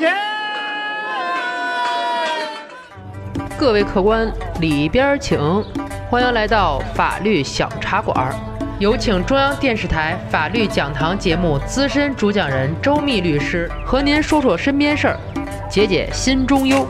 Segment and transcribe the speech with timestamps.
[0.00, 0.16] 钱。
[3.58, 5.38] 各位客官，里边请，
[6.08, 8.34] 欢迎来到法律小茶馆。
[8.78, 15.20] 有请中央电视台法律讲堂节目资深主讲人周密律师和您说说身边事儿，
[15.68, 16.88] 解解心中忧。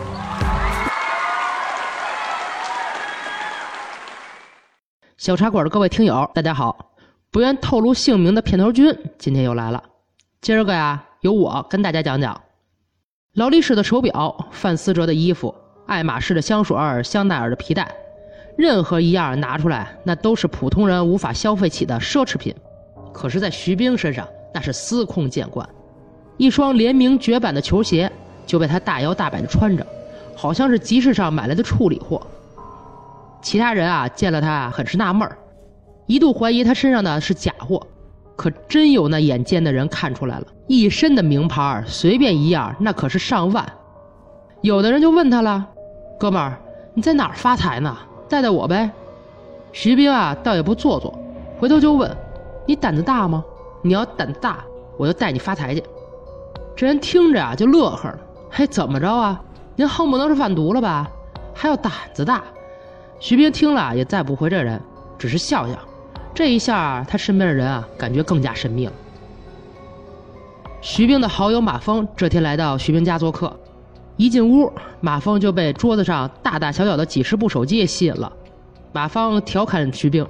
[5.16, 6.92] 小茶馆的各位听友，大家好！
[7.32, 9.82] 不愿透露姓名的片头君今天又来了。
[10.40, 12.40] 今儿个呀，由我跟大家讲讲
[13.34, 15.54] 劳力士的手表、范思哲的衣服、
[15.86, 17.88] 爱马仕的香水、香奈儿的皮带。
[18.58, 22.52] 任何一样拿出来，那都是普通人无法消费起的奢侈品。
[23.12, 25.68] 可是，在徐冰身上，那是司空见惯。
[26.38, 28.10] 一双联名绝版的球鞋
[28.44, 29.86] 就被他大摇大摆地穿着，
[30.34, 32.20] 好像是集市上买来的处理货。
[33.40, 35.38] 其他人啊，见了他很是纳闷儿，
[36.06, 37.86] 一度怀疑他身上的是假货。
[38.40, 43.70] 可真有那眼尖的人看出来了，一身的名牌，随便一样那可是上万。
[44.62, 45.66] 有的人就问他了
[46.18, 46.58] ：“哥们儿，
[46.94, 47.94] 你在哪儿发财呢？”
[48.30, 48.90] 带带我呗，
[49.72, 51.12] 徐冰啊，倒也不做作，
[51.58, 52.10] 回头就问
[52.64, 53.44] ：“你胆子大吗？
[53.82, 54.64] 你要胆子大，
[54.96, 55.84] 我就带你发财去。”
[56.74, 58.18] 这人听着啊，就乐呵了
[58.50, 59.38] ：“嘿，怎么着啊？
[59.76, 61.06] 您恨不能是贩毒了吧？
[61.54, 62.42] 还要胆子大？”
[63.20, 64.80] 徐冰听了也再不回这人，
[65.18, 65.74] 只是笑笑。
[66.34, 68.92] 这一下，他身边的人啊，感觉更加神秘了。
[70.80, 73.58] 徐冰的好友马峰这天来到徐冰家做客。
[74.16, 78.32] 一进屋，马峰就被桌子上大大小小的几十部手机吸引了。
[78.92, 80.26] 马芳调侃徐冰：“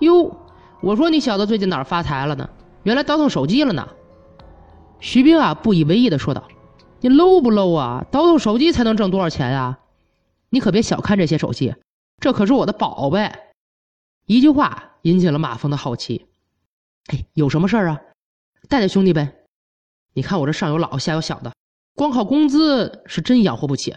[0.00, 0.36] 哟，
[0.80, 2.48] 我说你小子最近哪儿发财了呢？
[2.82, 3.88] 原来倒腾手机了呢。”
[5.00, 6.44] 徐冰啊不以为意的说道
[7.00, 8.04] ：“你 low 不 low 啊？
[8.10, 9.78] 倒腾手机才能挣多少钱呀？
[10.50, 11.74] 你可别小看这些手机，
[12.20, 13.32] 这可是我的宝贝。”
[14.26, 16.26] 一句话引起了马峰的好奇
[17.08, 18.00] ：“哎，有什么事儿啊？
[18.68, 19.32] 带带兄弟呗。
[20.12, 21.52] 你看我这上有老下有小的。”
[21.94, 23.94] 光靠工资是真养活不起。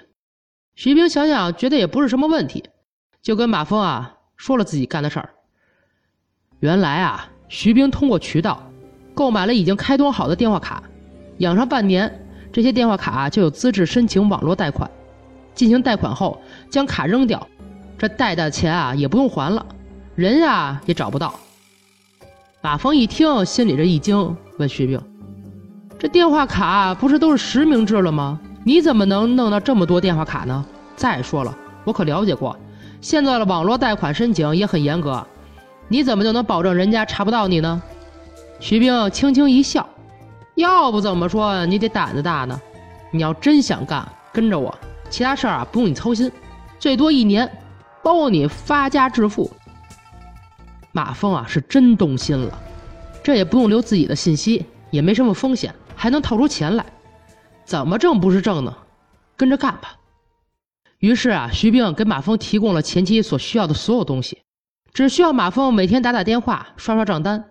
[0.75, 2.63] 徐冰想想，觉得也不是什么问题，
[3.23, 5.33] 就跟马峰啊说了自己干的事儿。
[6.59, 8.72] 原来啊，徐冰通过渠道
[9.16, 10.84] 购买了已经开通好的电话卡，
[11.40, 14.91] 养上半年，这些电话卡就有资质申请网络贷款。
[15.56, 17.47] 进行贷款后，将卡扔掉，
[17.97, 19.66] 这贷的钱啊也不用还了，
[20.17, 21.35] 人呀也找不到。
[22.59, 25.00] 马峰一听，心里这一惊，问徐冰。
[26.00, 28.39] 这电话卡不是都是实名制了吗？
[28.63, 30.66] 你怎么能弄到这么多电话卡呢？
[30.95, 32.57] 再说了，我可了解过，
[33.00, 35.23] 现在的网络贷款申请也很严格，
[35.88, 37.79] 你怎么就能保证人家查不到你呢？
[38.59, 39.88] 徐冰轻轻一笑，
[40.55, 42.59] 要不怎么说你得胆子大呢？
[43.11, 44.03] 你要真想干，
[44.34, 44.75] 跟着我，
[45.11, 46.31] 其他事儿啊不用你操心，
[46.79, 47.47] 最多一年，
[48.01, 49.47] 包你发家致富。
[50.97, 52.59] 马峰啊是真动心了，
[53.24, 55.72] 这也不用留自己的信息，也没什么风险。
[55.96, 56.84] 还能套出钱来，
[57.66, 58.75] 怎么挣不是挣呢？
[59.35, 59.96] 跟着干吧。
[60.97, 64.41] 于是啊，徐冰给马峰提供了前期所需要的所有东西，
[64.91, 67.46] 只需要马峰每天打打电话、刷刷账单。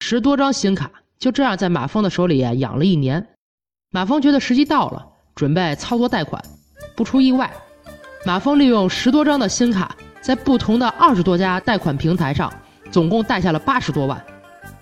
[0.00, 3.26] 十多张新卡就这样在马峰的手里养了一年。
[3.90, 6.44] 马峰觉得时机到了，准备操作贷款。
[6.94, 7.50] 不出意外，
[8.26, 12.52] 马峰利用十多张的新卡，在不同的二十多家贷款平台上，
[12.92, 14.24] 总共贷下了八十多万。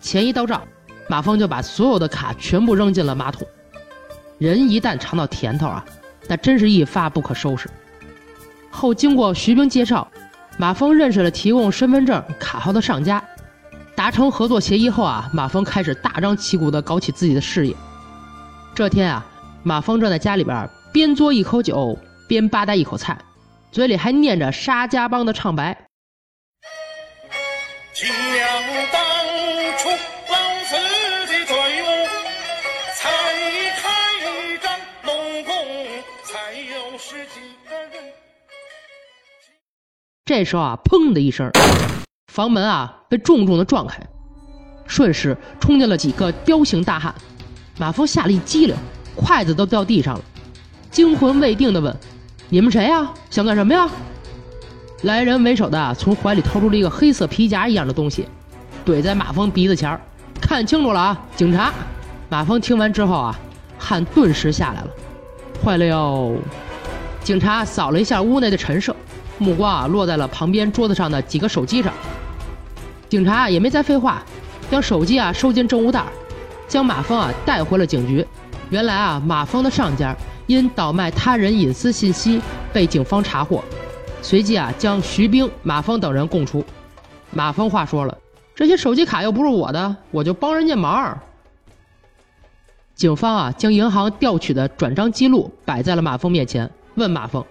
[0.01, 0.61] 钱一到账。
[1.09, 3.45] 马峰就把所有的卡全部扔进了马桶。
[4.39, 5.85] 人一旦尝到甜头啊，
[6.29, 7.69] 那真是一发不可收拾。
[8.71, 10.07] 后经过徐冰介绍，
[10.57, 13.21] 马峰认识了提供身份证卡号的商家，
[13.97, 17.75] 达成合作协议后啊，马峰开始大张旗鼓地搞起自己的事业。
[18.73, 19.27] 这天啊，
[19.65, 21.99] 马峰正在家里边边嘬一口酒，
[22.29, 23.19] 边吧嗒一口菜，
[23.73, 25.90] 嘴里还念着沙家浜的唱白。
[28.01, 28.09] 想
[28.91, 29.03] 当
[29.77, 30.35] 初老
[30.65, 30.75] 子
[31.27, 31.55] 的嘴
[32.97, 33.11] 才
[33.77, 33.83] 开
[34.63, 34.73] 张
[35.05, 35.53] 拢共
[36.25, 38.03] 才有十几个人
[40.25, 41.51] 这时候啊，砰的一声，
[42.33, 44.01] 房门啊被重重的撞开，
[44.87, 47.15] 瞬时冲进了几个彪形大汉。
[47.77, 48.75] 马峰吓了一激灵，
[49.15, 50.25] 筷子都掉地上了，
[50.91, 51.95] 惊魂未定的问
[52.49, 53.13] ：“你们谁呀？
[53.29, 53.87] 想干什么呀？”
[55.03, 58.27] 来人为首的从怀里掏出了一个黑色皮夹一样的东西，
[58.85, 60.01] 怼在马峰鼻子前儿
[60.41, 61.73] 看清楚了啊，警察！”
[62.29, 63.39] 马峰听完之后啊，
[63.79, 64.89] 汗顿时下来了。
[65.65, 66.35] 坏了哟！
[67.23, 68.95] 警察扫了一下屋内的陈设。
[69.39, 71.91] 目光啊落在了旁边桌子上的几个手机上，
[73.09, 74.23] 警察也没再废话，
[74.71, 76.05] 将手机啊收进证物袋，
[76.69, 78.27] 将马峰啊带回了警局。
[78.69, 80.15] 原来啊马峰的上家
[80.47, 82.39] 因倒卖他人隐私信息
[82.71, 83.65] 被警方查获，
[84.23, 86.65] 随即啊将徐冰、马峰等人供出。
[87.31, 88.19] 马峰话说了，
[88.55, 91.19] 这些手机卡又不是我的，我就帮人家忙。
[92.95, 97.43] 警方啊，将银行调取的转账记录摆在了马峰面前，问马峰：“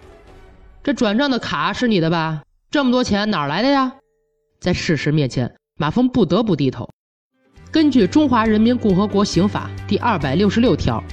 [0.83, 2.43] 这转账的卡是你的吧？
[2.69, 3.91] 这么多钱哪儿来的呀？”
[4.61, 6.87] 在事实面前，马峰不得不低头。
[7.71, 11.03] 根据《中华人民共和国刑法》第二百六十六条，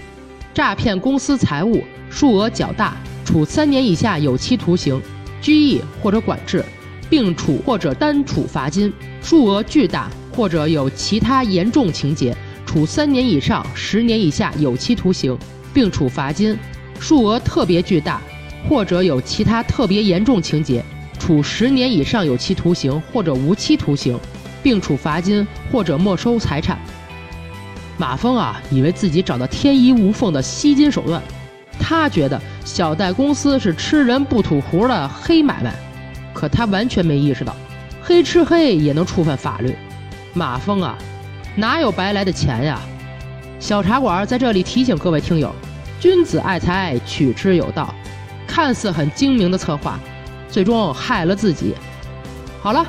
[0.53, 2.94] 诈骗公司财物，数额较大，
[3.25, 5.00] 处三年以下有期徒刑、
[5.40, 6.64] 拘役或者管制，
[7.08, 8.90] 并处或者单处罚金；
[9.22, 12.36] 数额巨大或者有其他严重情节。
[12.64, 15.38] 处三年以上十年以下有期徒刑，
[15.72, 16.56] 并处罚金；
[16.98, 18.20] 数额特别巨大，
[18.68, 20.84] 或者有其他特别严重情节，
[21.18, 24.18] 处十年以上有期徒刑或者无期徒刑，
[24.62, 26.76] 并处罚金或者没收财产。
[27.96, 31.22] 马峰啊，以为自己找到天衣无缝的吸金手段，
[31.78, 35.73] 他觉得小贷公司是吃人不吐胡的黑买卖，
[36.34, 37.55] 可他完全没意识到，
[38.02, 39.76] 黑吃黑也能触犯法律。
[40.32, 40.96] 马峰啊！
[41.55, 42.78] 哪有白来的钱呀？
[43.58, 45.55] 小茶馆在这里提醒各位听友：
[45.99, 47.94] 君子爱财，取之有道。
[48.46, 49.99] 看似很精明的策划，
[50.49, 51.75] 最终害了自己。
[52.62, 52.84] 好了，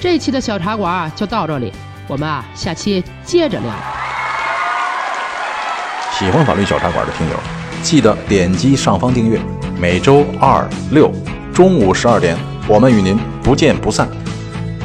[0.00, 1.72] 这期的小茶馆就到这里，
[2.06, 3.70] 我们啊下期接着聊。
[6.12, 7.36] 喜欢法律小茶馆的听友，
[7.82, 9.40] 记得点击上方订阅。
[9.80, 11.12] 每周二六
[11.54, 12.36] 中午十二点，
[12.66, 14.08] 我们与您不见不散。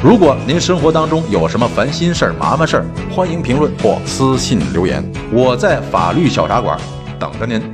[0.02, 5.02] 如果您生活当中有什么烦心事儿、麻烦事儿，欢迎评论或私信留言，
[5.32, 6.78] 我在法律小茶馆
[7.18, 7.73] 等着您。